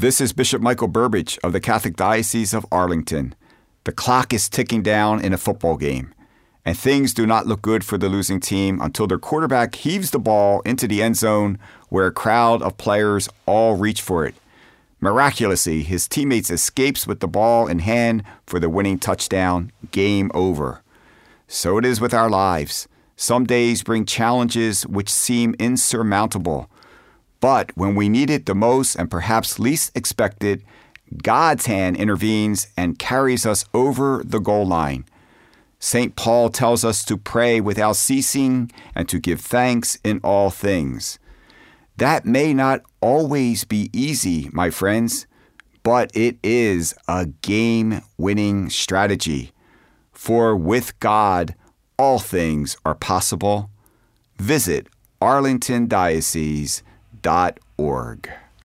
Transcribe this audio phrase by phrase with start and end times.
[0.00, 3.34] This is Bishop Michael Burbidge of the Catholic Diocese of Arlington.
[3.82, 6.14] The clock is ticking down in a football game,
[6.64, 10.20] and things do not look good for the losing team until their quarterback heaves the
[10.20, 11.58] ball into the end zone
[11.88, 14.36] where a crowd of players all reach for it.
[15.00, 19.72] Miraculously, his teammates escapes with the ball in hand for the winning touchdown.
[19.90, 20.80] Game over.
[21.48, 22.86] So it is with our lives.
[23.16, 26.70] Some days bring challenges which seem insurmountable.
[27.40, 30.64] But when we need it the most and perhaps least expected,
[31.22, 35.04] God's hand intervenes and carries us over the goal line.
[35.78, 36.16] St.
[36.16, 41.18] Paul tells us to pray without ceasing and to give thanks in all things.
[41.96, 45.26] That may not always be easy, my friends,
[45.82, 49.52] but it is a game winning strategy.
[50.12, 51.54] For with God,
[51.96, 53.70] all things are possible.
[54.38, 54.88] Visit
[57.22, 58.47] arlingtondiocese.org.